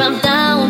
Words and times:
around 0.00 0.22
down 0.22 0.69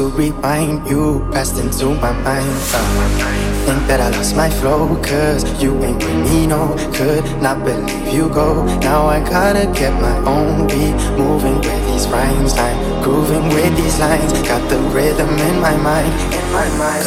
to 0.00 0.08
rewind 0.08 0.88
you 0.88 1.28
passed 1.32 1.58
into 1.58 1.86
my 1.96 2.12
mind. 2.22 2.48
Uh, 2.72 3.66
think 3.66 3.86
that 3.88 4.00
I 4.00 4.08
lost 4.16 4.34
my 4.34 4.48
flow, 4.48 4.96
cause 5.02 5.42
you 5.62 5.76
ain't 5.84 5.98
with 6.02 6.20
me, 6.24 6.46
no. 6.46 6.74
Could 6.94 7.24
not 7.42 7.64
believe 7.64 8.14
you 8.14 8.28
go. 8.30 8.64
Now 8.78 9.06
I 9.06 9.18
gotta 9.20 9.66
get 9.78 9.92
my 10.00 10.16
own 10.24 10.68
beat, 10.68 10.96
moving 11.18 11.56
with 11.56 11.82
these 11.88 12.06
rhymes. 12.08 12.54
I'm 12.54 13.02
grooving 13.02 13.48
with 13.48 13.76
these 13.76 13.98
lines, 13.98 14.32
got 14.48 14.62
the 14.70 14.78
rhythm 14.94 15.28
in 15.28 15.60
my 15.60 15.76
mind, 15.76 16.12
in 16.32 16.46
my 16.54 16.68
mind. 16.80 17.04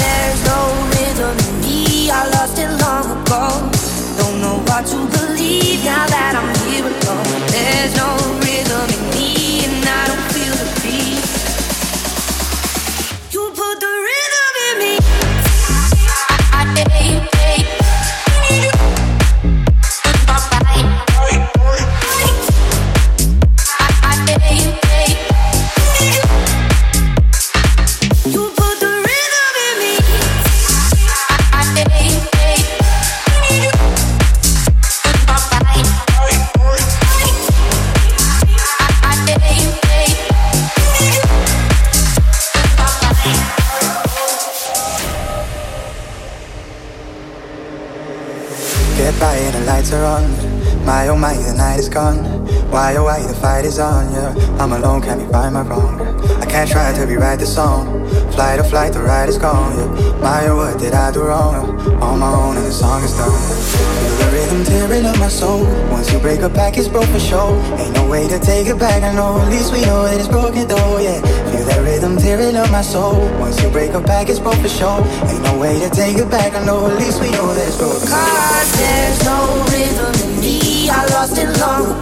There's 0.00 0.42
no 0.50 0.60
rhythm 0.94 1.36
in 1.46 1.54
me, 1.62 2.10
I 2.10 2.22
lost 2.34 2.58
it 2.58 2.70
long 2.82 3.06
ago. 3.16 3.44
Don't 4.18 4.40
know 4.40 4.58
what 4.66 4.82
to 4.90 4.98
believe 5.18 5.84
now 5.84 6.06
that 6.06 6.34
I'm. 6.34 6.55
There's 7.68 7.96
no 7.96 8.45
My 50.86 51.08
oh 51.08 51.16
my, 51.18 51.34
the 51.34 51.52
night 51.52 51.78
is 51.78 51.88
gone. 51.88 52.24
Why 52.70 52.96
oh 52.96 53.04
why, 53.04 53.20
the 53.20 53.34
fight 53.34 53.66
is 53.66 53.78
on, 53.78 54.10
yeah. 54.12 54.34
I'm 54.58 54.72
alone, 54.72 55.02
can't 55.02 55.20
be 55.20 55.26
right 55.26 55.50
my 55.50 55.60
wrong. 55.60 56.00
I 56.40 56.46
can't 56.46 56.70
try 56.70 56.94
to 56.94 57.04
rewrite 57.04 57.40
the 57.40 57.46
song. 57.46 58.08
Flight 58.32 58.58
or 58.58 58.64
flight, 58.64 58.94
the 58.94 59.02
ride 59.02 59.28
is 59.28 59.36
gone, 59.36 59.76
yeah. 59.76 60.18
My 60.20 60.46
oh, 60.46 60.56
what 60.56 60.78
did 60.78 60.94
I 60.94 61.12
do 61.12 61.24
wrong? 61.24 61.78
On 62.00 62.18
my 62.18 62.32
own, 62.32 62.56
and 62.56 62.64
the 62.64 62.72
song 62.72 63.02
is 63.02 63.12
done. 63.16 64.15
Rhythm 64.56 64.72
tearing 64.72 65.04
up 65.04 65.18
my 65.18 65.28
soul. 65.28 65.64
Once 65.90 66.10
you 66.10 66.18
break 66.18 66.40
a 66.40 66.48
back, 66.48 66.78
it's 66.78 66.88
broke 66.88 67.08
for 67.08 67.18
sure. 67.18 67.52
Ain't 67.78 67.92
no 67.92 68.08
way 68.08 68.26
to 68.26 68.38
take 68.38 68.66
it 68.66 68.78
back, 68.78 69.02
I 69.02 69.12
know. 69.14 69.38
At 69.38 69.50
least 69.50 69.70
we 69.70 69.82
know 69.82 70.04
that 70.04 70.18
it's 70.18 70.28
broken 70.28 70.66
though, 70.66 70.96
yeah. 70.96 71.20
Feel 71.52 71.66
that 71.66 71.82
rhythm 71.82 72.16
tearing 72.16 72.56
up 72.56 72.70
my 72.70 72.80
soul. 72.80 73.20
Once 73.38 73.62
you 73.62 73.68
break 73.68 73.92
a 73.92 74.00
back, 74.00 74.30
it's 74.30 74.38
broke 74.38 74.56
for 74.56 74.68
sure. 74.68 75.04
Ain't 75.28 75.42
no 75.42 75.58
way 75.58 75.78
to 75.80 75.90
take 75.90 76.16
it 76.16 76.30
back, 76.30 76.54
I 76.54 76.64
know. 76.64 76.86
At 76.86 76.96
least 76.96 77.20
we 77.20 77.30
know 77.32 77.52
that 77.52 77.68
it's 77.68 77.76
broken. 77.76 78.08
Cause 78.08 78.72
there's 78.80 79.24
no 79.28 79.38
rhythm 79.68 80.14
in 80.24 80.40
me. 80.40 80.88
I 80.88 81.04
lost 81.12 81.36
it 81.36 81.52
long 81.60 82.00